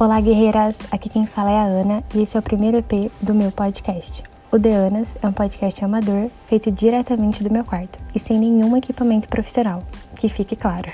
Olá, 0.00 0.20
guerreiras! 0.20 0.78
Aqui 0.92 1.08
quem 1.08 1.26
fala 1.26 1.50
é 1.50 1.58
a 1.58 1.64
Ana 1.64 2.04
e 2.14 2.22
esse 2.22 2.36
é 2.36 2.38
o 2.38 2.42
primeiro 2.42 2.76
EP 2.76 3.10
do 3.20 3.34
meu 3.34 3.50
podcast. 3.50 4.22
O 4.48 4.56
The 4.56 4.72
Anas 4.72 5.16
é 5.20 5.26
um 5.26 5.32
podcast 5.32 5.84
amador 5.84 6.30
feito 6.46 6.70
diretamente 6.70 7.42
do 7.42 7.52
meu 7.52 7.64
quarto 7.64 7.98
e 8.14 8.20
sem 8.20 8.38
nenhum 8.38 8.76
equipamento 8.76 9.28
profissional, 9.28 9.82
que 10.14 10.28
fique 10.28 10.54
claro. 10.54 10.88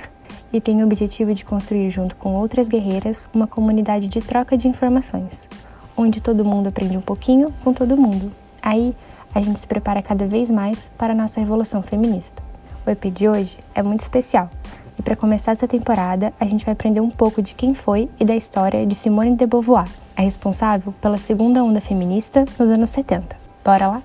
E 0.51 0.59
tem 0.59 0.83
o 0.83 0.87
objetivo 0.87 1.35
de 1.35 1.45
construir, 1.45 1.91
junto 1.91 2.17
com 2.17 2.35
outras 2.35 2.67
guerreiras, 2.67 3.29
uma 3.35 3.47
comunidade 3.47 4.09
de 4.09 4.23
troca 4.23 4.57
de 4.57 4.69
informações, 4.69 5.51
onde 5.95 6.23
todo 6.23 6.43
mundo 6.43 6.69
aprende 6.69 6.97
um 6.97 7.03
pouquinho 7.03 7.53
com 7.63 7.75
todo 7.75 7.99
mundo. 7.99 8.33
Aí 8.63 8.97
a 9.35 9.41
gente 9.43 9.61
se 9.61 9.69
prepara 9.69 10.01
cada 10.01 10.27
vez 10.27 10.51
mais 10.51 10.91
para 10.97 11.13
a 11.13 11.17
nossa 11.17 11.41
revolução 11.41 11.83
feminista. 11.83 12.43
O 12.87 12.91
EP 12.91 13.05
de 13.13 13.29
hoje 13.29 13.59
é 13.75 13.83
muito 13.83 14.01
especial 14.01 14.49
e 14.99 15.03
para 15.03 15.17
começar 15.17 15.53
essa 15.53 15.67
temporada, 15.69 16.33
a 16.39 16.47
gente 16.47 16.65
vai 16.65 16.73
aprender 16.73 17.01
um 17.01 17.11
pouco 17.11 17.43
de 17.43 17.55
quem 17.55 17.75
foi 17.75 18.09
e 18.19 18.25
da 18.25 18.35
história 18.35 18.87
de 18.87 18.95
Simone 18.95 19.37
de 19.37 19.47
Beauvoir, 19.47 19.89
a 20.17 20.23
responsável 20.23 20.95
pela 21.01 21.19
segunda 21.19 21.63
onda 21.63 21.81
feminista 21.81 22.45
nos 22.59 22.71
anos 22.71 22.91
70. 22.91 23.37
Bora 23.65 23.89
lá? 23.89 24.03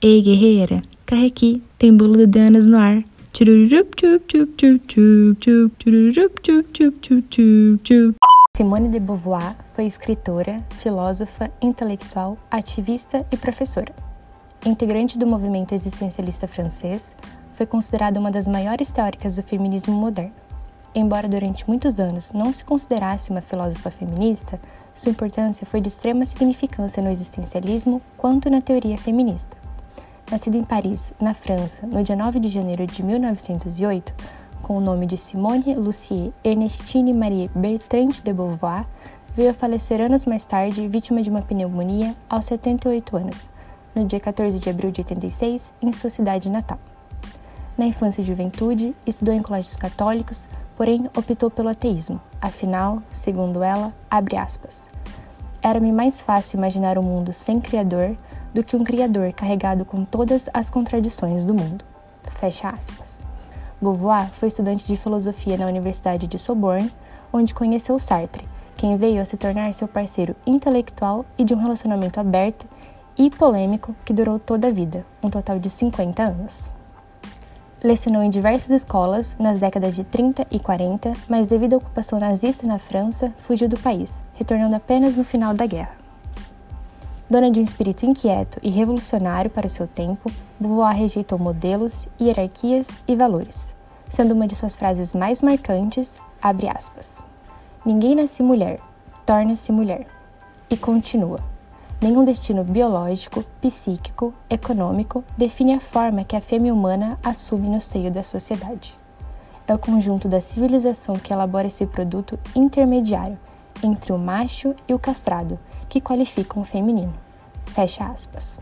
Ei, 0.00 0.22
guerreira, 0.22 0.82
carre 1.04 1.26
aqui, 1.26 1.62
tem 1.78 1.94
bolo 1.94 2.16
do 2.16 2.26
Danas 2.26 2.64
no 2.64 2.78
ar. 2.78 3.02
Simone 8.58 8.88
de 8.88 8.98
Beauvoir 8.98 9.54
foi 9.72 9.86
escritora, 9.86 10.60
filósofa, 10.80 11.48
intelectual, 11.62 12.36
ativista 12.50 13.24
e 13.30 13.36
professora. 13.36 13.94
Integrante 14.66 15.16
do 15.16 15.28
movimento 15.28 15.76
existencialista 15.76 16.48
francês, 16.48 17.14
foi 17.54 17.66
considerada 17.66 18.18
uma 18.18 18.32
das 18.32 18.48
maiores 18.48 18.90
teóricas 18.90 19.36
do 19.36 19.44
feminismo 19.44 19.94
moderno. 19.94 20.32
Embora 20.92 21.28
durante 21.28 21.68
muitos 21.68 22.00
anos 22.00 22.32
não 22.32 22.52
se 22.52 22.64
considerasse 22.64 23.30
uma 23.30 23.40
filósofa 23.40 23.92
feminista, 23.92 24.60
sua 24.92 25.12
importância 25.12 25.64
foi 25.64 25.80
de 25.80 25.86
extrema 25.86 26.26
significância 26.26 27.00
no 27.00 27.10
existencialismo 27.10 28.02
quanto 28.16 28.50
na 28.50 28.60
teoria 28.60 28.98
feminista. 28.98 29.56
Nascida 30.28 30.56
em 30.56 30.64
Paris, 30.64 31.12
na 31.20 31.32
França, 31.32 31.86
no 31.86 32.02
dia 32.02 32.16
9 32.16 32.40
de 32.40 32.48
janeiro 32.48 32.84
de 32.88 33.06
1908, 33.06 34.12
com 34.62 34.76
o 34.76 34.80
nome 34.80 35.06
de 35.06 35.16
Simone 35.16 35.74
Lucie 35.74 36.32
Ernestine 36.44 37.12
Marie 37.12 37.50
Bertrand 37.54 38.10
de 38.22 38.32
Beauvoir, 38.32 38.86
veio 39.34 39.50
a 39.50 39.54
falecer 39.54 40.00
anos 40.00 40.26
mais 40.26 40.44
tarde, 40.44 40.88
vítima 40.88 41.22
de 41.22 41.30
uma 41.30 41.42
pneumonia, 41.42 42.14
aos 42.28 42.44
78 42.46 43.16
anos, 43.16 43.48
no 43.94 44.04
dia 44.04 44.20
14 44.20 44.58
de 44.58 44.68
abril 44.68 44.90
de 44.90 45.00
86, 45.00 45.72
em 45.80 45.92
sua 45.92 46.10
cidade 46.10 46.50
natal. 46.50 46.78
Na 47.76 47.86
infância 47.86 48.20
e 48.20 48.24
juventude, 48.24 48.94
estudou 49.06 49.34
em 49.34 49.42
colégios 49.42 49.76
católicos, 49.76 50.48
porém 50.76 51.08
optou 51.16 51.50
pelo 51.50 51.68
ateísmo, 51.68 52.20
afinal, 52.40 53.02
segundo 53.12 53.62
ela, 53.62 53.92
abre 54.10 54.36
aspas, 54.36 54.88
era-me 55.62 55.92
mais 55.92 56.22
fácil 56.22 56.56
imaginar 56.56 56.98
um 56.98 57.02
mundo 57.02 57.32
sem 57.32 57.60
Criador 57.60 58.16
do 58.54 58.62
que 58.62 58.76
um 58.76 58.84
Criador 58.84 59.32
carregado 59.32 59.84
com 59.84 60.04
todas 60.04 60.48
as 60.54 60.70
contradições 60.70 61.44
do 61.44 61.52
mundo. 61.52 61.84
Fecha 62.40 62.68
aspas. 62.68 63.17
Beauvoir 63.80 64.28
foi 64.30 64.48
estudante 64.48 64.84
de 64.84 64.96
filosofia 64.96 65.56
na 65.56 65.66
Universidade 65.66 66.26
de 66.26 66.36
Sorbonne, 66.36 66.90
onde 67.32 67.54
conheceu 67.54 67.98
Sartre, 68.00 68.44
quem 68.76 68.96
veio 68.96 69.22
a 69.22 69.24
se 69.24 69.36
tornar 69.36 69.72
seu 69.72 69.86
parceiro 69.86 70.34
intelectual 70.44 71.24
e 71.36 71.44
de 71.44 71.54
um 71.54 71.58
relacionamento 71.58 72.18
aberto 72.18 72.66
e 73.16 73.30
polêmico 73.30 73.94
que 74.04 74.12
durou 74.12 74.38
toda 74.38 74.66
a 74.66 74.72
vida, 74.72 75.06
um 75.22 75.30
total 75.30 75.60
de 75.60 75.70
50 75.70 76.22
anos. 76.22 76.70
Lecionou 77.82 78.24
em 78.24 78.30
diversas 78.30 78.70
escolas 78.70 79.36
nas 79.38 79.60
décadas 79.60 79.94
de 79.94 80.02
30 80.02 80.46
e 80.50 80.58
40, 80.58 81.12
mas 81.28 81.46
devido 81.46 81.74
à 81.74 81.76
ocupação 81.76 82.18
nazista 82.18 82.66
na 82.66 82.80
França, 82.80 83.32
fugiu 83.38 83.68
do 83.68 83.78
país, 83.78 84.20
retornando 84.34 84.74
apenas 84.74 85.14
no 85.14 85.22
final 85.22 85.54
da 85.54 85.66
guerra. 85.66 85.96
Dona 87.30 87.50
de 87.50 87.60
um 87.60 87.62
espírito 87.62 88.06
inquieto 88.06 88.58
e 88.62 88.70
revolucionário 88.70 89.50
para 89.50 89.66
o 89.66 89.70
seu 89.70 89.86
tempo, 89.86 90.32
Beauvoir 90.58 90.96
rejeitou 90.96 91.38
modelos, 91.38 92.08
hierarquias 92.18 92.88
e 93.06 93.14
valores, 93.14 93.76
sendo 94.08 94.34
uma 94.34 94.46
de 94.46 94.56
suas 94.56 94.76
frases 94.76 95.14
mais 95.14 95.42
marcantes, 95.42 96.20
abre 96.42 96.68
aspas, 96.68 97.22
Ninguém 97.84 98.14
nasce 98.14 98.42
mulher, 98.42 98.80
torna-se 99.24 99.72
mulher. 99.72 100.06
E 100.68 100.76
continua, 100.76 101.40
nenhum 102.02 102.24
destino 102.24 102.62
biológico, 102.62 103.42
psíquico, 103.62 104.34
econômico 104.50 105.24
define 105.38 105.72
a 105.72 105.80
forma 105.80 106.24
que 106.24 106.36
a 106.36 106.40
fêmea 106.40 106.74
humana 106.74 107.16
assume 107.22 107.68
no 107.68 107.80
seio 107.80 108.10
da 108.10 108.22
sociedade. 108.22 108.98
É 109.66 109.74
o 109.74 109.78
conjunto 109.78 110.28
da 110.28 110.40
civilização 110.40 111.14
que 111.14 111.32
elabora 111.32 111.68
esse 111.68 111.86
produto 111.86 112.38
intermediário 112.54 113.38
entre 113.82 114.12
o 114.12 114.18
macho 114.18 114.74
e 114.86 114.92
o 114.92 114.98
castrado, 114.98 115.58
que 115.88 116.00
qualificam 116.00 116.60
o 116.60 116.66
feminino. 116.66 117.14
Fecha 117.66 118.04
aspas. 118.04 118.58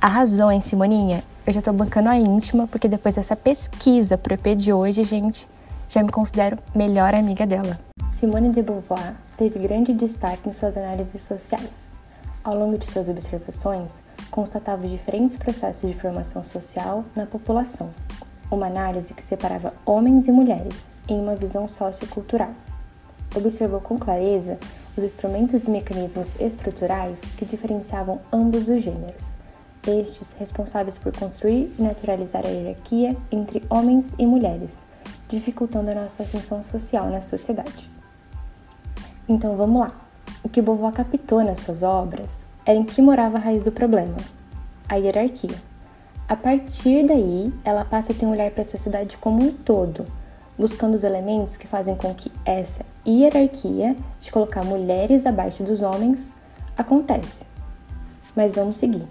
Arrasou, 0.00 0.50
hein, 0.50 0.60
Simoninha? 0.60 1.22
Eu 1.46 1.52
já 1.52 1.60
tô 1.60 1.72
bancando 1.72 2.08
a 2.08 2.16
íntima, 2.16 2.66
porque 2.66 2.88
depois 2.88 3.14
dessa 3.14 3.36
pesquisa 3.36 4.16
pro 4.16 4.34
EP 4.34 4.56
de 4.56 4.72
hoje, 4.72 5.02
gente, 5.04 5.48
já 5.88 6.02
me 6.02 6.10
considero 6.10 6.58
melhor 6.74 7.14
amiga 7.14 7.46
dela. 7.46 7.78
Simone 8.10 8.50
de 8.50 8.62
Beauvoir 8.62 9.14
teve 9.36 9.58
grande 9.58 9.92
destaque 9.92 10.48
em 10.48 10.52
suas 10.52 10.76
análises 10.76 11.22
sociais. 11.22 11.92
Ao 12.44 12.56
longo 12.56 12.76
de 12.76 12.86
suas 12.86 13.08
observações, 13.08 14.02
constatava 14.30 14.84
os 14.84 14.90
diferentes 14.90 15.36
processos 15.36 15.88
de 15.88 15.96
formação 15.96 16.42
social 16.42 17.04
na 17.14 17.26
população, 17.26 17.90
uma 18.50 18.66
análise 18.66 19.14
que 19.14 19.22
separava 19.22 19.74
homens 19.86 20.28
e 20.28 20.32
mulheres 20.32 20.94
em 21.08 21.20
uma 21.20 21.36
visão 21.36 21.68
sociocultural. 21.68 22.50
Observou 23.34 23.80
com 23.80 23.98
clareza 23.98 24.58
os 24.96 25.04
instrumentos 25.04 25.64
e 25.64 25.70
mecanismos 25.70 26.32
estruturais 26.40 27.20
que 27.36 27.44
diferenciavam 27.44 28.20
ambos 28.32 28.68
os 28.68 28.82
gêneros, 28.82 29.34
estes 29.86 30.32
responsáveis 30.38 30.98
por 30.98 31.16
construir 31.16 31.74
e 31.78 31.82
naturalizar 31.82 32.44
a 32.46 32.48
hierarquia 32.48 33.16
entre 33.30 33.62
homens 33.68 34.14
e 34.18 34.26
mulheres, 34.26 34.78
dificultando 35.28 35.90
a 35.90 35.94
nossa 35.94 36.22
ascensão 36.22 36.62
social 36.62 37.10
na 37.10 37.20
sociedade. 37.20 37.90
Então 39.28 39.56
vamos 39.56 39.80
lá. 39.80 39.92
O 40.42 40.48
que 40.48 40.62
Beauvoir 40.62 40.92
captou 40.92 41.42
nas 41.42 41.60
suas 41.60 41.82
obras 41.82 42.44
era 42.64 42.78
em 42.78 42.84
que 42.84 43.02
morava 43.02 43.38
a 43.38 43.40
raiz 43.40 43.62
do 43.62 43.72
problema, 43.72 44.16
a 44.88 44.96
hierarquia. 44.96 45.56
A 46.28 46.36
partir 46.36 47.04
daí, 47.06 47.52
ela 47.64 47.84
passa 47.84 48.12
a 48.12 48.14
ter 48.14 48.24
um 48.24 48.30
olhar 48.30 48.50
para 48.50 48.62
a 48.62 48.64
sociedade 48.64 49.18
como 49.18 49.42
um 49.42 49.52
todo, 49.52 50.06
buscando 50.56 50.94
os 50.94 51.04
elementos 51.04 51.56
que 51.56 51.66
fazem 51.66 51.94
com 51.96 52.14
que 52.14 52.30
essa 52.44 52.84
hierarquia 53.06 53.96
de 54.18 54.30
colocar 54.30 54.64
mulheres 54.64 55.26
abaixo 55.26 55.62
dos 55.62 55.82
homens 55.82 56.32
acontece. 56.76 57.44
Mas 58.34 58.52
vamos 58.52 58.76
seguir. 58.76 59.06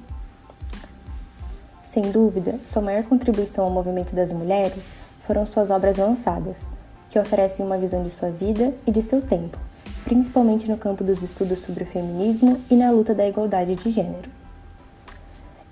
Sem 1.92 2.04
dúvida, 2.04 2.58
sua 2.64 2.82
maior 2.82 3.04
contribuição 3.04 3.66
ao 3.66 3.70
movimento 3.70 4.16
das 4.16 4.32
mulheres 4.32 4.94
foram 5.28 5.46
suas 5.46 5.70
obras 5.70 5.98
lançadas, 5.98 6.68
que 7.10 7.20
oferecem 7.20 7.66
uma 7.66 7.78
visão 7.78 8.02
de 8.02 8.10
sua 8.10 8.30
vida 8.30 8.74
e 8.88 8.92
de 8.92 9.02
seu 9.02 9.22
tempo, 9.22 9.58
principalmente 10.06 10.72
no 10.72 10.78
campo 10.78 11.04
dos 11.04 11.22
estudos 11.22 11.60
sobre 11.60 11.84
o 11.84 11.86
feminismo 11.86 12.62
e 12.70 12.78
na 12.78 12.92
luta 12.92 13.14
da 13.14 13.28
igualdade 13.28 13.76
de 13.76 13.90
gênero. 13.90 14.30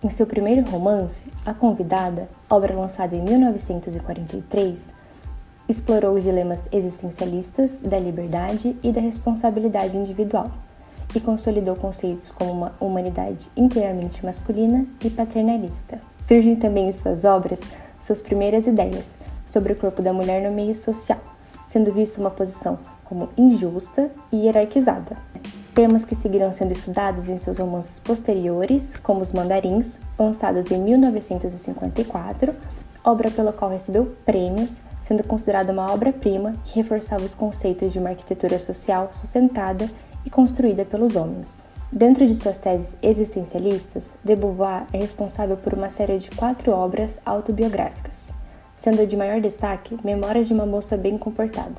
Em 0.03 0.09
seu 0.09 0.25
primeiro 0.25 0.69
romance, 0.69 1.27
A 1.45 1.53
Convidada, 1.53 2.27
obra 2.49 2.75
lançada 2.75 3.15
em 3.15 3.21
1943, 3.21 4.91
explorou 5.69 6.17
os 6.17 6.25
dilemas 6.25 6.67
existencialistas 6.69 7.77
da 7.77 7.97
liberdade 7.97 8.75
e 8.83 8.91
da 8.91 8.99
responsabilidade 8.99 9.95
individual 9.95 10.51
e 11.15 11.19
consolidou 11.19 11.75
conceitos 11.75 12.31
como 12.31 12.51
uma 12.51 12.73
humanidade 12.79 13.49
inteiramente 13.55 14.25
masculina 14.25 14.85
e 15.03 15.09
paternalista. 15.09 15.99
Surgem 16.19 16.55
também 16.55 16.89
em 16.89 16.91
suas 16.91 17.25
obras 17.25 17.61
suas 17.99 18.21
primeiras 18.21 18.65
ideias 18.65 19.17
sobre 19.45 19.73
o 19.73 19.75
corpo 19.75 20.01
da 20.01 20.13
mulher 20.13 20.41
no 20.41 20.55
meio 20.55 20.73
social, 20.73 21.19
sendo 21.65 21.91
vista 21.91 22.21
uma 22.21 22.31
posição 22.31 22.79
como 23.03 23.29
injusta 23.37 24.09
e 24.31 24.45
hierarquizada. 24.45 25.17
Temas 25.73 26.05
que 26.05 26.15
seguirão 26.15 26.51
sendo 26.51 26.71
estudados 26.71 27.29
em 27.29 27.37
seus 27.37 27.57
romances 27.57 27.99
posteriores, 27.99 28.97
como 28.97 29.21
Os 29.21 29.33
Mandarins, 29.33 29.99
lançados 30.17 30.71
em 30.71 30.79
1954, 30.81 32.55
obra 33.03 33.31
pela 33.31 33.51
qual 33.51 33.71
recebeu 33.71 34.15
prêmios 34.25 34.81
sendo 35.01 35.23
considerada 35.23 35.71
uma 35.71 35.91
obra-prima 35.91 36.55
que 36.63 36.75
reforçava 36.75 37.23
os 37.23 37.33
conceitos 37.33 37.91
de 37.91 37.99
uma 37.99 38.09
arquitetura 38.09 38.59
social 38.59 39.09
sustentada 39.11 39.89
e 40.25 40.29
construída 40.29 40.85
pelos 40.85 41.15
homens. 41.15 41.63
Dentro 41.91 42.25
de 42.27 42.35
suas 42.35 42.59
teses 42.59 42.93
existencialistas, 43.01 44.13
de 44.23 44.35
Beauvoir 44.35 44.85
é 44.93 44.97
responsável 44.97 45.57
por 45.57 45.73
uma 45.73 45.89
série 45.89 46.19
de 46.19 46.29
quatro 46.31 46.71
obras 46.71 47.19
autobiográficas, 47.25 48.29
sendo 48.77 49.01
a 49.01 49.05
de 49.05 49.17
maior 49.17 49.41
destaque 49.41 49.97
Memórias 50.03 50.47
de 50.47 50.53
uma 50.53 50.65
Moça 50.65 50.95
Bem 50.95 51.17
Comportada, 51.17 51.75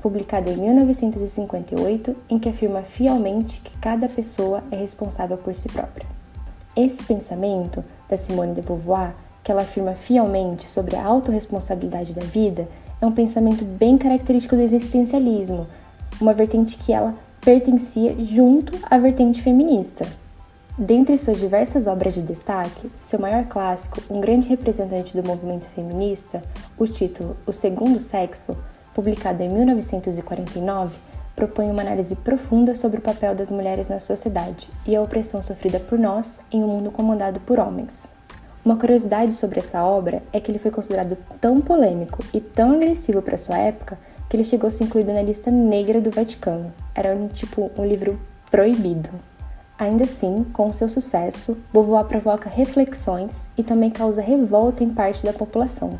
publicada 0.00 0.50
em 0.50 0.56
1958, 0.56 2.16
em 2.30 2.38
que 2.38 2.48
afirma 2.48 2.82
fielmente 2.82 3.60
que 3.60 3.76
cada 3.78 4.08
pessoa 4.08 4.62
é 4.70 4.76
responsável 4.76 5.36
por 5.36 5.54
si 5.54 5.68
própria. 5.68 6.06
Esse 6.74 7.02
pensamento 7.02 7.84
da 8.08 8.16
Simone 8.16 8.54
de 8.54 8.62
Beauvoir 8.62 9.12
que 9.42 9.50
ela 9.50 9.62
afirma 9.62 9.94
fielmente 9.94 10.68
sobre 10.68 10.96
a 10.96 11.04
autorresponsabilidade 11.04 12.14
da 12.14 12.22
vida, 12.22 12.68
é 13.00 13.06
um 13.06 13.12
pensamento 13.12 13.64
bem 13.64 13.98
característico 13.98 14.54
do 14.54 14.62
existencialismo, 14.62 15.66
uma 16.20 16.32
vertente 16.32 16.76
que 16.76 16.92
ela 16.92 17.14
pertencia 17.42 18.14
junto 18.24 18.72
à 18.88 18.96
vertente 18.98 19.42
feminista. 19.42 20.06
Dentre 20.78 21.18
suas 21.18 21.40
diversas 21.40 21.88
obras 21.88 22.14
de 22.14 22.22
destaque, 22.22 22.88
seu 23.00 23.18
maior 23.18 23.46
clássico, 23.46 24.00
um 24.08 24.20
grande 24.20 24.48
representante 24.48 25.20
do 25.20 25.26
movimento 25.26 25.66
feminista, 25.66 26.40
o 26.78 26.86
título 26.86 27.36
O 27.44 27.52
Segundo 27.52 27.98
Sexo, 27.98 28.56
publicado 28.94 29.42
em 29.42 29.48
1949, 29.48 30.94
propõe 31.34 31.68
uma 31.68 31.82
análise 31.82 32.14
profunda 32.14 32.76
sobre 32.76 33.00
o 33.00 33.02
papel 33.02 33.34
das 33.34 33.50
mulheres 33.50 33.88
na 33.88 33.98
sociedade 33.98 34.70
e 34.86 34.94
a 34.94 35.02
opressão 35.02 35.42
sofrida 35.42 35.80
por 35.80 35.98
nós 35.98 36.38
em 36.52 36.62
um 36.62 36.68
mundo 36.68 36.92
comandado 36.92 37.40
por 37.40 37.58
homens. 37.58 38.08
Uma 38.64 38.76
curiosidade 38.76 39.32
sobre 39.32 39.58
essa 39.58 39.82
obra 39.82 40.22
é 40.32 40.38
que 40.38 40.48
ele 40.48 40.60
foi 40.60 40.70
considerado 40.70 41.18
tão 41.40 41.60
polêmico 41.60 42.24
e 42.32 42.40
tão 42.40 42.70
agressivo 42.70 43.20
para 43.20 43.36
sua 43.36 43.58
época 43.58 43.98
que 44.32 44.36
ele 44.36 44.44
chegou 44.44 44.66
a 44.66 44.70
ser 44.70 44.84
incluído 44.84 45.12
na 45.12 45.20
lista 45.20 45.50
negra 45.50 46.00
do 46.00 46.10
Vaticano. 46.10 46.72
Era 46.94 47.14
um 47.14 47.28
tipo 47.28 47.70
um 47.76 47.84
livro 47.84 48.18
proibido. 48.50 49.10
Ainda 49.78 50.04
assim, 50.04 50.46
com 50.54 50.72
seu 50.72 50.88
sucesso, 50.88 51.54
Beauvoir 51.70 52.06
provoca 52.06 52.48
reflexões 52.48 53.46
e 53.58 53.62
também 53.62 53.90
causa 53.90 54.22
revolta 54.22 54.82
em 54.82 54.88
parte 54.88 55.22
da 55.22 55.34
população. 55.34 55.98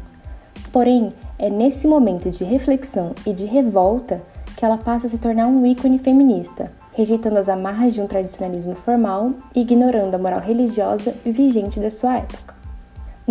Porém, 0.72 1.12
é 1.38 1.50
nesse 1.50 1.86
momento 1.86 2.30
de 2.30 2.42
reflexão 2.42 3.12
e 3.26 3.34
de 3.34 3.44
revolta 3.44 4.22
que 4.56 4.64
ela 4.64 4.78
passa 4.78 5.08
a 5.08 5.10
se 5.10 5.18
tornar 5.18 5.46
um 5.46 5.66
ícone 5.66 5.98
feminista, 5.98 6.72
rejeitando 6.94 7.38
as 7.38 7.50
amarras 7.50 7.92
de 7.92 8.00
um 8.00 8.06
tradicionalismo 8.06 8.74
formal 8.76 9.32
e 9.54 9.60
ignorando 9.60 10.14
a 10.14 10.18
moral 10.18 10.40
religiosa 10.40 11.14
vigente 11.22 11.78
da 11.78 11.90
sua 11.90 12.16
época. 12.16 12.51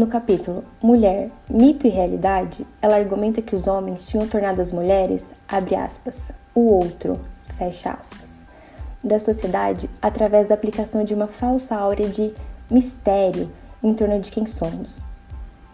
No 0.01 0.07
capítulo 0.07 0.63
Mulher, 0.81 1.29
Mito 1.47 1.85
e 1.85 1.89
Realidade, 1.91 2.65
ela 2.81 2.95
argumenta 2.95 3.39
que 3.39 3.55
os 3.55 3.67
homens 3.67 4.07
tinham 4.07 4.27
tornado 4.27 4.59
as 4.59 4.71
mulheres, 4.71 5.31
abre 5.47 5.75
aspas, 5.75 6.31
o 6.55 6.61
outro, 6.61 7.19
fecha 7.55 7.91
aspas, 7.91 8.43
da 9.03 9.19
sociedade 9.19 9.87
através 10.01 10.47
da 10.47 10.55
aplicação 10.55 11.03
de 11.03 11.13
uma 11.13 11.27
falsa 11.27 11.75
áurea 11.75 12.09
de 12.09 12.33
mistério 12.67 13.51
em 13.83 13.93
torno 13.93 14.19
de 14.19 14.31
quem 14.31 14.47
somos, 14.47 15.01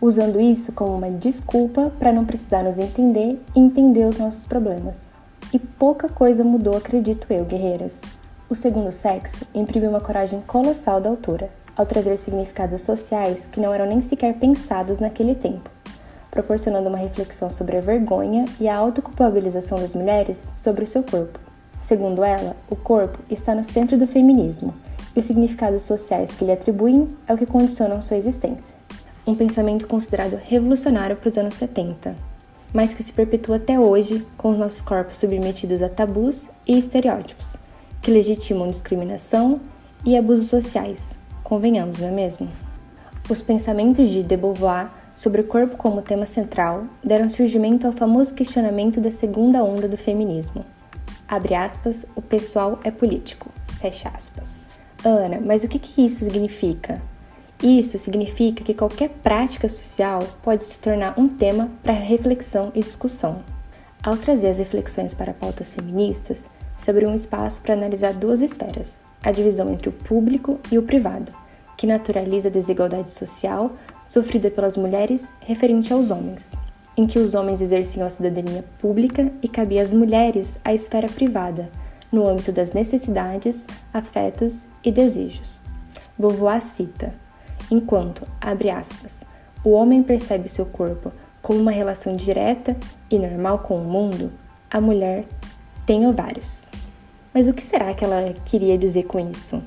usando 0.02 0.42
isso 0.42 0.74
como 0.74 0.98
uma 0.98 1.10
desculpa 1.10 1.90
para 1.98 2.12
não 2.12 2.26
precisar 2.26 2.64
nos 2.64 2.78
entender 2.78 3.42
e 3.56 3.60
entender 3.62 4.04
os 4.04 4.18
nossos 4.18 4.46
problemas. 4.46 5.14
E 5.54 5.58
pouca 5.58 6.10
coisa 6.10 6.44
mudou, 6.44 6.76
acredito 6.76 7.32
eu, 7.32 7.46
guerreiras. 7.46 8.02
O 8.50 8.56
segundo 8.56 8.92
sexo 8.92 9.48
imprimiu 9.56 9.90
uma 9.90 10.02
coragem 10.02 10.42
colossal 10.46 11.00
da 11.00 11.10
autora, 11.10 11.50
ao 11.78 11.86
trazer 11.86 12.18
significados 12.18 12.82
sociais 12.82 13.46
que 13.46 13.60
não 13.60 13.72
eram 13.72 13.86
nem 13.86 14.02
sequer 14.02 14.34
pensados 14.34 15.00
naquele 15.00 15.36
tempo, 15.36 15.70
proporcionando 16.32 16.90
uma 16.90 16.98
reflexão 16.98 17.52
sobre 17.52 17.78
a 17.78 17.82
vergonha 17.82 18.46
e 18.60 18.68
a 18.68 18.76
autoculpabilização 18.76 19.78
das 19.78 19.94
mulheres 19.94 20.44
sobre 20.56 20.84
o 20.84 20.88
seu 20.88 21.04
corpo. 21.04 21.40
Segundo 21.78 22.24
ela, 22.24 22.56
o 22.70 22.76
corpo 22.76 23.20
está 23.30 23.54
no 23.54 23.64
centro 23.64 23.98
do 23.98 24.08
feminismo 24.08 24.74
e 25.16 25.20
os 25.20 25.26
significados 25.26 25.84
sociais 25.84 26.34
que 26.34 26.44
lhe 26.44 26.52
atribuem 26.52 27.16
é 27.28 27.34
o 27.34 27.38
que 27.38 27.46
condicionam 27.46 28.02
sua 28.02 28.18
existência. 28.18 28.76
Um 29.26 29.36
pensamento 29.36 29.86
considerado 29.86 30.36
revolucionário 30.36 31.16
para 31.16 31.30
os 31.30 31.38
anos 31.38 31.54
70, 31.56 32.16
mas 32.74 32.94
que 32.94 33.04
se 33.04 33.14
perpetua 33.14 33.58
até 33.58 33.80
hoje 33.80 34.26
com 34.38 34.50
os 34.50 34.58
nossos 34.58 34.82
corpos 34.82 35.18
submetidos 35.18 35.82
a 35.82 35.90
tabus 35.90 36.50
e 36.66 36.78
estereótipos, 36.78 37.56
que 38.02 38.10
legitimam 38.10 38.70
discriminação 38.70 39.60
e 40.06 40.18
abusos 40.18 40.48
sociais, 40.48 41.18
Convenhamos, 41.48 42.00
não 42.00 42.10
é 42.10 42.12
mesmo? 42.12 42.50
Os 43.30 43.42
pensamentos 43.42 44.10
de 44.10 44.22
de 44.22 44.36
Beauvoir 44.36 44.92
sobre 45.16 45.40
o 45.40 45.46
corpo 45.46 45.78
como 45.78 46.02
tema 46.02 46.26
central 46.26 46.84
deram 47.02 47.30
surgimento 47.30 47.88
ao 47.88 47.94
famoso 47.94 48.34
questionamento 48.34 49.00
da 49.00 49.12
segunda 49.12 49.64
onda 49.64 49.88
do 49.88 49.96
feminismo. 49.96 50.66
Abre 51.26 51.56
aspas, 51.56 52.06
o 52.18 52.22
pessoal 52.22 52.78
é 52.84 52.92
político. 52.92 53.50
Fecha 53.80 54.10
aspas. 54.10 54.46
Ana, 55.06 55.40
mas 55.40 55.64
o 55.64 55.70
que, 55.70 55.80
que 55.80 56.06
isso 56.06 56.26
significa? 56.26 57.02
Isso 57.64 57.98
significa 57.98 58.62
que 58.62 58.74
qualquer 58.74 59.08
prática 59.24 59.70
social 59.70 60.20
pode 60.44 60.66
se 60.66 60.78
tornar 60.80 61.18
um 61.18 61.30
tema 61.30 61.70
para 61.82 61.94
reflexão 61.94 62.74
e 62.76 62.82
discussão. 62.82 63.42
Ao 64.04 64.18
trazer 64.18 64.50
as 64.50 64.58
reflexões 64.58 65.14
para 65.14 65.34
pautas 65.34 65.72
feministas, 65.72 66.46
se 66.78 66.90
abriu 66.90 67.08
um 67.08 67.16
espaço 67.16 67.62
para 67.62 67.74
analisar 67.74 68.14
duas 68.14 68.42
esferas, 68.42 69.02
a 69.24 69.32
divisão 69.32 69.72
entre 69.72 69.90
o 69.90 69.92
público 69.92 70.60
e 70.72 70.78
o 70.78 70.84
privado, 70.84 71.32
que 71.76 71.88
naturaliza 71.88 72.50
a 72.50 72.52
desigualdade 72.52 73.12
social 73.12 73.72
sofrida 74.06 74.50
pelas 74.50 74.78
mulheres 74.78 75.28
referente 75.40 75.92
aos 75.94 76.10
homens, 76.10 76.54
em 76.96 77.06
que 77.06 77.20
os 77.20 77.36
homens 77.36 77.62
exerciam 77.62 78.08
a 78.08 78.10
cidadania 78.10 78.64
pública 78.80 79.32
e 79.42 79.48
cabia 79.48 79.84
às 79.84 79.94
mulheres 79.94 80.58
a 80.64 80.74
esfera 80.74 81.08
privada, 81.08 81.70
no 82.12 82.28
âmbito 82.28 82.52
das 82.52 82.72
necessidades, 82.72 83.66
afetos 83.94 84.62
e 84.84 84.92
desejos. 84.92 85.62
Beauvoir 86.18 86.62
cita: 86.62 87.14
enquanto, 87.70 88.24
abre 88.42 88.70
aspas, 88.70 89.24
o 89.64 89.72
homem 89.72 90.02
percebe 90.02 90.50
seu 90.50 90.66
corpo 90.66 91.12
como 91.42 91.60
uma 91.60 91.72
relação 91.72 92.16
direta 92.16 92.76
e 93.10 93.20
normal 93.20 93.60
com 93.60 93.80
o 93.80 93.86
mundo, 93.86 94.32
a 94.70 94.82
mulher 94.82 95.26
tem 95.86 96.06
ovários. 96.06 96.64
Mas 97.38 97.48
o 97.48 97.54
que 97.54 97.62
será 97.62 97.94
que 97.94 98.04
ela 98.04 98.34
queria 98.46 98.76
dizer 98.80 99.04
com 99.04 99.20
isso? 99.20 99.62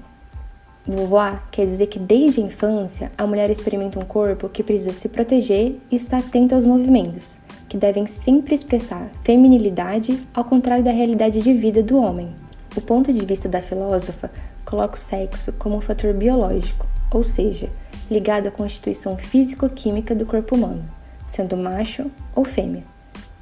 Beauvoir 0.85 1.41
quer 1.53 1.67
dizer 1.67 1.87
que 1.87 2.01
desde 2.01 2.41
a 2.41 2.45
infância 2.45 3.13
a 3.17 3.25
mulher 3.25 3.49
experimenta 3.49 3.97
um 3.97 4.05
corpo 4.05 4.49
que 4.49 4.65
precisa 4.65 4.93
se 4.93 5.09
proteger 5.09 5.77
e 5.89 5.95
estar 5.95 6.19
atento 6.19 6.53
aos 6.53 6.65
movimentos, 6.65 7.39
que 7.69 7.77
devem 7.77 8.09
sempre 8.09 8.57
expressar 8.57 9.09
feminilidade 9.23 10.21
ao 10.35 10.43
contrário 10.43 10.83
da 10.83 10.91
realidade 10.91 11.41
de 11.41 11.55
vida 11.55 11.81
do 11.81 11.97
homem. 11.97 12.35
O 12.77 12.81
ponto 12.81 13.13
de 13.13 13.25
vista 13.25 13.49
da 13.49 13.63
filósofa 13.63 14.33
coloca 14.65 14.97
o 14.97 15.01
sexo 15.01 15.53
como 15.53 15.77
um 15.77 15.81
fator 15.81 16.13
biológico, 16.13 16.85
ou 17.09 17.23
seja, 17.23 17.69
ligado 18.11 18.49
à 18.49 18.51
constituição 18.51 19.17
físico-química 19.17 20.13
do 20.13 20.27
corpo 20.27 20.57
humano, 20.57 20.83
sendo 21.29 21.57
macho 21.57 22.11
ou 22.35 22.45
fêmea, 22.45 22.83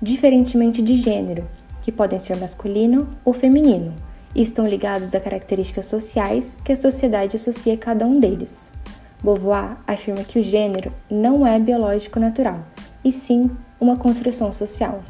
diferentemente 0.02 0.82
de 0.82 0.96
gênero, 0.96 1.48
que 1.80 1.90
podem 1.90 2.18
ser 2.18 2.36
masculino 2.36 3.08
ou 3.24 3.32
feminino 3.32 3.94
e 4.34 4.42
estão 4.42 4.66
ligados 4.66 5.14
a 5.14 5.20
características 5.20 5.86
sociais 5.86 6.56
que 6.64 6.72
a 6.72 6.76
sociedade 6.76 7.36
associa 7.36 7.74
a 7.74 7.78
cada 7.78 8.06
um 8.06 8.18
deles. 8.18 8.68
Beauvoir 9.22 9.76
afirma 9.86 10.24
que 10.24 10.38
o 10.38 10.42
gênero 10.42 10.92
não 11.10 11.46
é 11.46 11.58
biológico 11.58 12.20
natural, 12.20 12.60
e 13.04 13.10
sim 13.10 13.50
uma 13.80 13.96
construção 13.96 14.52
social. 14.52 15.02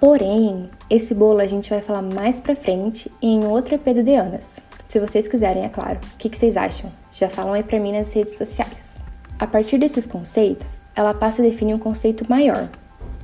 Porém, 0.00 0.70
esse 0.88 1.14
bolo 1.14 1.40
a 1.40 1.46
gente 1.46 1.70
vai 1.70 1.80
falar 1.80 2.02
mais 2.02 2.40
pra 2.40 2.56
frente 2.56 3.12
em 3.20 3.40
do 3.40 4.02
Deanas. 4.02 4.60
Se 4.88 4.98
vocês 4.98 5.28
quiserem, 5.28 5.64
é 5.64 5.68
claro. 5.68 6.00
O 6.14 6.16
que, 6.16 6.28
que 6.28 6.38
vocês 6.38 6.56
acham? 6.56 6.90
Já 7.12 7.28
falam 7.28 7.52
aí 7.52 7.62
pra 7.62 7.78
mim 7.78 7.92
nas 7.92 8.12
redes 8.12 8.36
sociais. 8.36 9.00
A 9.38 9.46
partir 9.46 9.78
desses 9.78 10.06
conceitos, 10.06 10.80
ela 10.96 11.14
passa 11.14 11.42
a 11.42 11.44
definir 11.44 11.74
um 11.74 11.78
conceito 11.78 12.28
maior, 12.28 12.68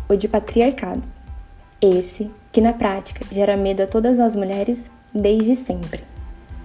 o 0.09 0.14
de 0.14 0.29
patriarcado. 0.29 1.02
Esse, 1.81 2.31
que 2.52 2.61
na 2.61 2.73
prática 2.73 3.25
gera 3.33 3.57
medo 3.57 3.83
a 3.83 3.87
todas 3.87 4.21
as 4.21 4.37
mulheres 4.37 4.88
desde 5.17 5.57
sempre. 5.57 6.05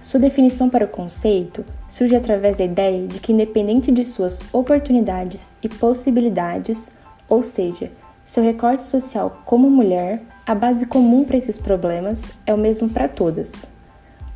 Sua 0.00 0.18
definição 0.18 0.68
para 0.68 0.84
o 0.84 0.88
conceito 0.88 1.64
surge 1.88 2.16
através 2.16 2.58
da 2.58 2.64
ideia 2.64 3.06
de 3.06 3.20
que, 3.20 3.32
independente 3.32 3.92
de 3.92 4.04
suas 4.04 4.40
oportunidades 4.52 5.52
e 5.62 5.68
possibilidades, 5.68 6.90
ou 7.28 7.42
seja, 7.42 7.90
seu 8.24 8.42
recorte 8.42 8.84
social 8.84 9.42
como 9.44 9.70
mulher, 9.70 10.22
a 10.44 10.54
base 10.54 10.86
comum 10.86 11.24
para 11.24 11.36
esses 11.36 11.56
problemas 11.56 12.20
é 12.44 12.52
o 12.52 12.58
mesmo 12.58 12.88
para 12.88 13.08
todas. 13.08 13.52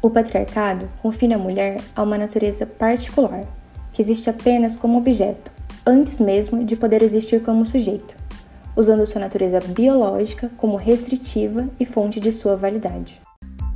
O 0.01 0.09
patriarcado 0.09 0.89
confina 1.03 1.35
a 1.35 1.39
mulher 1.39 1.79
a 1.97 2.03
uma 2.03 2.17
natureza 2.17 2.65
particular, 2.65 3.45
que 3.93 4.01
existe 4.01 4.31
apenas 4.31 4.77
como 4.77 4.99
objeto, 4.99 5.51
antes 5.85 6.21
mesmo 6.21 6.65
de 6.65 6.77
poder 6.77 7.03
existir 7.03 7.43
como 7.43 7.67
sujeito, 7.67 8.17
usando 8.77 9.07
sua 9.07 9.21
natureza 9.21 9.59
biológica 9.59 10.51
como 10.57 10.77
restritiva 10.77 11.69
e 11.81 11.85
fonte 11.85 12.21
de 12.21 12.31
sua 12.31 12.55
validade. 12.55 13.26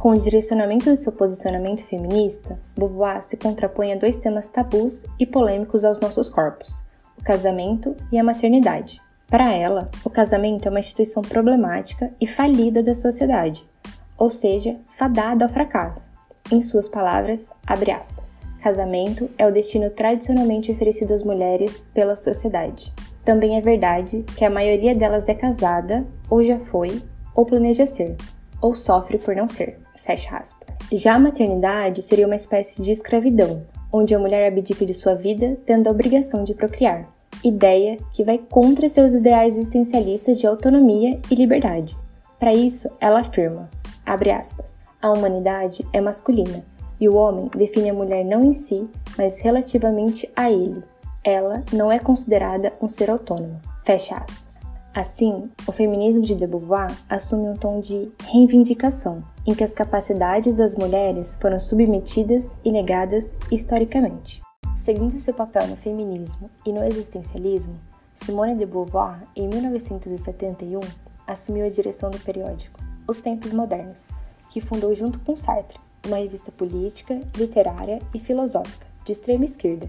Com 0.00 0.12
o 0.12 0.19
direcionamento 0.19 0.87
do 0.87 0.97
seu 0.97 1.12
posicionamento 1.12 1.85
feminista, 1.85 2.59
Beauvoir 2.75 3.23
se 3.23 3.37
contrapõe 3.37 3.92
a 3.92 3.97
dois 3.97 4.16
temas 4.16 4.49
tabus 4.49 5.04
e 5.19 5.26
polêmicos 5.26 5.85
aos 5.85 6.00
nossos 6.00 6.30
corpos: 6.30 6.83
o 7.19 7.23
casamento 7.23 7.95
e 8.11 8.19
a 8.19 8.25
maternidade. 8.25 8.99
Para 9.26 9.52
ela, 9.52 9.90
o 10.02 10.09
casamento 10.09 10.66
é 10.66 10.71
uma 10.71 10.80
instituição 10.80 11.23
problemática 11.23 12.11
e 12.19 12.26
falida 12.26 12.83
da 12.83 12.95
sociedade, 12.95 13.69
ou 14.16 14.30
seja, 14.30 14.78
fadada 14.97 15.45
ao 15.45 15.50
fracasso. 15.50 16.11
Em 16.50 16.62
suas 16.62 16.88
palavras, 16.88 17.52
abre 17.66 17.90
aspas. 17.90 18.40
Casamento 18.62 19.28
é 19.37 19.47
o 19.47 19.52
destino 19.52 19.90
tradicionalmente 19.90 20.73
oferecido 20.73 21.12
às 21.12 21.23
mulheres 21.23 21.85
pela 21.92 22.16
sociedade. 22.16 22.90
Também 23.23 23.59
é 23.59 23.61
verdade 23.61 24.25
que 24.35 24.47
a 24.47 24.50
maioria 24.50 24.95
delas 24.95 25.28
é 25.28 25.35
casada, 25.35 26.07
ou 26.30 26.42
já 26.42 26.59
foi, 26.59 27.02
ou 27.35 27.45
planeja 27.45 27.85
ser, 27.85 28.16
ou 28.62 28.75
sofre 28.75 29.19
por 29.19 29.37
não 29.37 29.47
ser. 29.47 29.78
Fecha 30.11 30.38
aspas. 30.38 30.69
Já 30.90 31.14
a 31.14 31.19
maternidade 31.21 32.02
seria 32.02 32.26
uma 32.26 32.35
espécie 32.35 32.83
de 32.83 32.90
escravidão, 32.90 33.62
onde 33.93 34.12
a 34.12 34.19
mulher 34.19 34.49
abdica 34.49 34.85
de 34.85 34.93
sua 34.93 35.14
vida 35.14 35.57
tendo 35.64 35.87
a 35.87 35.93
obrigação 35.93 36.43
de 36.43 36.52
procriar. 36.52 37.09
ideia 37.45 37.97
que 38.12 38.25
vai 38.25 38.37
contra 38.37 38.88
seus 38.88 39.14
ideais 39.14 39.57
existencialistas 39.57 40.40
de 40.40 40.49
autonomia 40.49 41.21
e 41.31 41.35
liberdade. 41.37 41.97
Para 42.40 42.52
isso, 42.52 42.90
ela 43.00 43.21
afirma, 43.21 43.71
abre 44.05 44.33
aspas, 44.33 44.83
a 45.00 45.12
humanidade 45.12 45.87
é 45.93 46.00
masculina 46.00 46.64
e 47.00 47.09
o 47.09 47.14
homem 47.14 47.49
define 47.57 47.90
a 47.90 47.95
mulher 47.95 48.25
não 48.25 48.45
em 48.45 48.52
si, 48.52 48.87
mas 49.17 49.38
relativamente 49.38 50.29
a 50.35 50.50
ele. 50.50 50.83
Ela 51.23 51.62
não 51.73 51.90
é 51.90 52.00
considerada 52.00 52.73
um 52.83 52.88
ser 52.88 53.11
autônomo. 53.11 53.61
Fecha 53.85 54.17
aspas. 54.17 54.60
Assim, 54.93 55.49
o 55.69 55.73
feminismo 55.73 56.25
de 56.25 56.35
Beauvoir 56.35 56.93
assume 57.09 57.49
um 57.49 57.57
tom 57.57 57.79
de 57.79 58.11
reivindicação, 58.25 59.23
em 59.47 59.55
que 59.55 59.63
as 59.63 59.73
capacidades 59.73 60.57
das 60.57 60.75
mulheres 60.75 61.39
foram 61.41 61.61
submetidas 61.61 62.53
e 62.65 62.73
negadas 62.73 63.39
historicamente. 63.53 64.43
Seguindo 64.77 65.17
seu 65.21 65.33
papel 65.33 65.69
no 65.69 65.77
feminismo 65.77 66.51
e 66.67 66.73
no 66.73 66.83
existencialismo, 66.83 67.79
Simone 68.17 68.57
de 68.57 68.67
Beauvoir, 68.67 69.23
em 69.37 69.47
1971, 69.47 70.81
assumiu 71.25 71.67
a 71.67 71.71
direção 71.71 72.11
do 72.11 72.19
periódico 72.19 72.81
Os 73.07 73.21
Tempos 73.21 73.53
Modernos, 73.53 74.11
que 74.51 74.61
fundou 74.61 74.93
junto 74.97 75.21
com 75.21 75.37
Sartre, 75.37 75.79
uma 76.05 76.17
revista 76.17 76.51
política, 76.51 77.21
literária 77.37 78.01
e 78.13 78.19
filosófica 78.19 78.87
de 79.05 79.13
extrema 79.13 79.45
esquerda, 79.45 79.89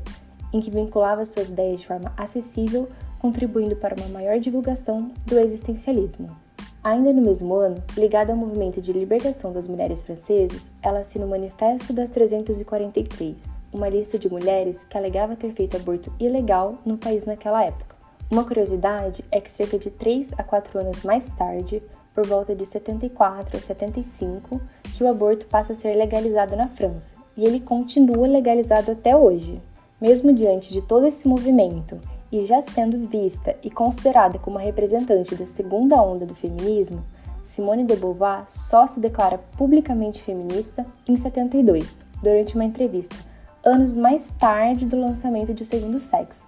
em 0.53 0.61
que 0.61 0.69
vinculava 0.69 1.25
suas 1.25 1.49
ideias 1.49 1.79
de 1.81 1.87
forma 1.87 2.13
acessível 2.15 2.87
contribuindo 3.21 3.75
para 3.75 3.95
uma 3.95 4.07
maior 4.07 4.39
divulgação 4.39 5.11
do 5.27 5.37
existencialismo. 5.37 6.35
Ainda 6.83 7.13
no 7.13 7.21
mesmo 7.21 7.53
ano, 7.53 7.83
ligada 7.95 8.33
ao 8.33 8.37
movimento 8.37 8.81
de 8.81 8.91
libertação 8.91 9.53
das 9.53 9.67
mulheres 9.67 10.01
francesas, 10.01 10.71
ela 10.81 11.01
assina 11.01 11.27
o 11.27 11.29
Manifesto 11.29 11.93
das 11.93 12.09
343, 12.09 13.59
uma 13.71 13.87
lista 13.87 14.17
de 14.17 14.27
mulheres 14.27 14.85
que 14.85 14.97
alegava 14.97 15.35
ter 15.35 15.53
feito 15.53 15.77
aborto 15.77 16.11
ilegal 16.19 16.79
no 16.83 16.97
país 16.97 17.23
naquela 17.23 17.63
época. 17.63 17.95
Uma 18.31 18.43
curiosidade 18.43 19.23
é 19.29 19.39
que 19.39 19.51
cerca 19.51 19.77
de 19.77 19.91
3 19.91 20.33
a 20.39 20.43
4 20.43 20.79
anos 20.79 21.03
mais 21.03 21.31
tarde, 21.31 21.83
por 22.15 22.25
volta 22.25 22.55
de 22.55 22.65
74 22.65 23.55
a 23.55 23.59
75, 23.59 24.59
que 24.97 25.03
o 25.03 25.07
aborto 25.07 25.45
passa 25.45 25.73
a 25.73 25.75
ser 25.75 25.93
legalizado 25.93 26.55
na 26.55 26.67
França, 26.67 27.15
e 27.37 27.45
ele 27.45 27.59
continua 27.59 28.27
legalizado 28.27 28.89
até 28.89 29.15
hoje. 29.15 29.61
Mesmo 30.01 30.33
diante 30.33 30.73
de 30.73 30.81
todo 30.81 31.05
esse 31.05 31.27
movimento 31.27 31.99
e 32.31 32.43
já 32.45 32.61
sendo 32.61 33.07
vista 33.07 33.55
e 33.61 33.69
considerada 33.69 34.39
como 34.39 34.57
a 34.57 34.61
representante 34.61 35.35
da 35.35 35.45
segunda 35.45 36.01
onda 36.01 36.25
do 36.25 36.33
feminismo, 36.33 37.03
Simone 37.43 37.83
de 37.83 37.95
Beauvoir 37.95 38.45
só 38.47 38.85
se 38.85 38.99
declara 38.99 39.39
publicamente 39.57 40.21
feminista 40.21 40.85
em 41.07 41.17
72, 41.17 42.05
durante 42.21 42.55
uma 42.55 42.63
entrevista, 42.63 43.15
anos 43.63 43.97
mais 43.97 44.31
tarde 44.31 44.85
do 44.85 44.99
lançamento 44.99 45.53
de 45.53 45.63
O 45.63 45.65
Segundo 45.65 45.99
Sexo. 45.99 46.47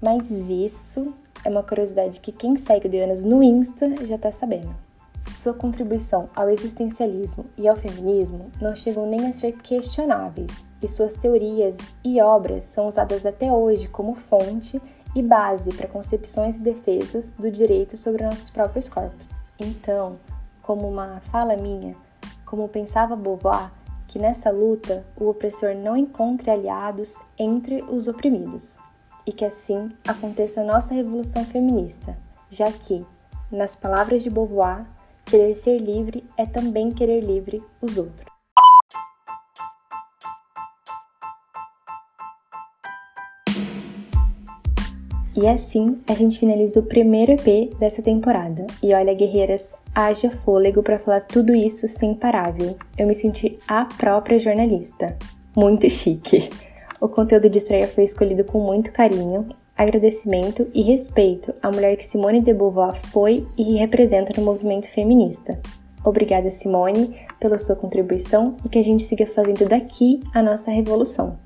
Mas 0.00 0.30
isso 0.30 1.14
é 1.44 1.48
uma 1.48 1.62
curiosidade 1.62 2.20
que 2.20 2.30
quem 2.30 2.56
segue 2.56 2.88
de 2.88 2.98
anos 2.98 3.24
no 3.24 3.42
Insta 3.42 4.06
já 4.06 4.16
está 4.16 4.30
sabendo. 4.30 4.74
Sua 5.34 5.54
contribuição 5.54 6.28
ao 6.36 6.48
existencialismo 6.48 7.46
e 7.58 7.66
ao 7.66 7.74
feminismo 7.74 8.50
não 8.60 8.76
chegam 8.76 9.06
nem 9.06 9.26
a 9.26 9.32
ser 9.32 9.52
questionáveis, 9.52 10.64
e 10.80 10.88
suas 10.88 11.14
teorias 11.14 11.90
e 12.04 12.20
obras 12.20 12.66
são 12.66 12.86
usadas 12.86 13.26
até 13.26 13.50
hoje 13.50 13.88
como 13.88 14.14
fonte 14.14 14.80
e 15.14 15.22
base 15.22 15.72
para 15.72 15.88
concepções 15.88 16.56
e 16.56 16.62
defesas 16.62 17.34
do 17.34 17.50
direito 17.50 17.96
sobre 17.96 18.24
nossos 18.24 18.50
próprios 18.50 18.88
corpos. 18.88 19.28
Então, 19.58 20.16
como 20.62 20.88
uma 20.88 21.20
fala 21.30 21.56
minha, 21.56 21.94
como 22.44 22.68
pensava 22.68 23.14
Beauvoir, 23.14 23.70
que 24.08 24.18
nessa 24.18 24.50
luta 24.50 25.04
o 25.16 25.28
opressor 25.28 25.74
não 25.74 25.96
encontre 25.96 26.50
aliados 26.50 27.16
entre 27.38 27.82
os 27.82 28.08
oprimidos, 28.08 28.78
e 29.26 29.32
que 29.32 29.44
assim 29.44 29.90
aconteça 30.06 30.60
a 30.60 30.64
nossa 30.64 30.94
revolução 30.94 31.44
feminista, 31.44 32.16
já 32.50 32.70
que, 32.70 33.04
nas 33.50 33.74
palavras 33.74 34.22
de 34.22 34.30
Beauvoir, 34.30 34.84
querer 35.24 35.54
ser 35.54 35.78
livre 35.78 36.24
é 36.36 36.44
também 36.44 36.92
querer 36.92 37.20
livre 37.20 37.62
os 37.80 37.96
outros. 37.96 38.33
E 45.44 45.46
assim 45.46 46.00
a 46.06 46.14
gente 46.14 46.38
finaliza 46.38 46.80
o 46.80 46.84
primeiro 46.84 47.32
EP 47.32 47.76
dessa 47.78 48.00
temporada. 48.00 48.66
E 48.82 48.94
olha, 48.94 49.12
guerreiras, 49.12 49.74
haja 49.94 50.30
fôlego 50.30 50.82
para 50.82 50.98
falar 50.98 51.20
tudo 51.20 51.54
isso 51.54 51.86
sem 51.86 52.14
parar, 52.14 52.50
viu? 52.50 52.74
Eu 52.96 53.06
me 53.06 53.14
senti 53.14 53.58
a 53.68 53.84
própria 53.84 54.38
jornalista. 54.38 55.14
Muito 55.54 55.90
chique. 55.90 56.48
O 56.98 57.10
conteúdo 57.10 57.50
de 57.50 57.58
estreia 57.58 57.86
foi 57.86 58.04
escolhido 58.04 58.42
com 58.44 58.58
muito 58.58 58.90
carinho, 58.90 59.46
agradecimento 59.76 60.66
e 60.72 60.80
respeito 60.80 61.52
à 61.62 61.70
mulher 61.70 61.98
que 61.98 62.06
Simone 62.06 62.40
de 62.40 62.54
Beauvoir 62.54 62.94
foi 62.94 63.46
e 63.54 63.76
representa 63.76 64.32
no 64.40 64.46
movimento 64.46 64.88
feminista. 64.88 65.60
Obrigada, 66.02 66.50
Simone, 66.50 67.16
pela 67.38 67.58
sua 67.58 67.76
contribuição 67.76 68.56
e 68.64 68.70
que 68.70 68.78
a 68.78 68.82
gente 68.82 69.02
siga 69.02 69.26
fazendo 69.26 69.68
daqui 69.68 70.20
a 70.32 70.42
nossa 70.42 70.70
revolução. 70.70 71.36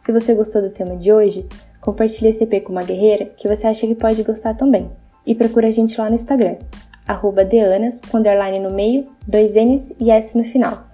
Se 0.00 0.12
você 0.12 0.34
gostou 0.34 0.60
do 0.60 0.68
tema 0.68 0.96
de 0.96 1.10
hoje, 1.10 1.46
Compartilhe 1.80 2.30
esse 2.30 2.44
EP 2.44 2.62
com 2.62 2.72
uma 2.72 2.82
guerreira 2.82 3.26
que 3.36 3.48
você 3.48 3.66
acha 3.66 3.86
que 3.86 3.94
pode 3.94 4.22
gostar 4.22 4.54
também. 4.54 4.90
E 5.26 5.34
procura 5.34 5.68
a 5.68 5.70
gente 5.70 6.00
lá 6.00 6.08
no 6.08 6.14
Instagram, 6.14 6.56
arroba 7.06 7.44
deanas, 7.44 8.00
com 8.00 8.18
underline 8.18 8.58
no 8.58 8.70
meio, 8.70 9.08
dois 9.26 9.54
N's 9.54 9.92
e 9.98 10.10
S 10.10 10.36
no 10.36 10.44
final. 10.44 10.86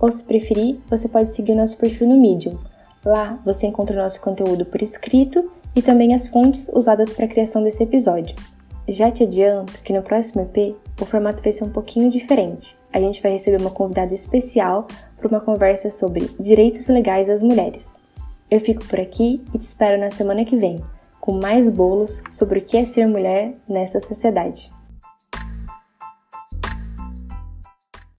Ou 0.00 0.10
se 0.10 0.24
preferir, 0.24 0.78
você 0.88 1.08
pode 1.08 1.32
seguir 1.32 1.52
o 1.52 1.56
nosso 1.56 1.76
perfil 1.76 2.06
no 2.06 2.16
Medium. 2.16 2.58
Lá 3.04 3.38
você 3.44 3.66
encontra 3.66 3.96
o 3.96 4.02
nosso 4.02 4.20
conteúdo 4.20 4.64
por 4.64 4.82
escrito 4.82 5.50
e 5.74 5.82
também 5.82 6.14
as 6.14 6.28
fontes 6.28 6.70
usadas 6.72 7.12
para 7.12 7.24
a 7.24 7.28
criação 7.28 7.62
desse 7.62 7.82
episódio. 7.82 8.36
Já 8.88 9.10
te 9.10 9.22
adianto 9.24 9.72
que 9.82 9.92
no 9.92 10.02
próximo 10.02 10.42
EP 10.42 10.74
o 11.00 11.04
formato 11.04 11.42
vai 11.42 11.52
ser 11.52 11.64
um 11.64 11.70
pouquinho 11.70 12.10
diferente. 12.10 12.76
A 12.92 12.98
gente 12.98 13.22
vai 13.22 13.32
receber 13.32 13.60
uma 13.60 13.70
convidada 13.70 14.14
especial 14.14 14.86
para 15.18 15.28
uma 15.28 15.40
conversa 15.40 15.90
sobre 15.90 16.30
direitos 16.40 16.88
legais 16.88 17.28
das 17.28 17.42
mulheres. 17.42 18.00
Eu 18.50 18.60
fico 18.60 18.82
por 18.86 18.98
aqui 18.98 19.42
e 19.52 19.58
te 19.58 19.62
espero 19.62 20.00
na 20.00 20.10
semana 20.10 20.44
que 20.44 20.56
vem, 20.56 20.82
com 21.20 21.32
mais 21.32 21.70
bolos 21.70 22.22
sobre 22.32 22.60
o 22.60 22.62
que 22.62 22.78
é 22.78 22.86
ser 22.86 23.06
mulher 23.06 23.54
nessa 23.68 24.00
sociedade. 24.00 24.70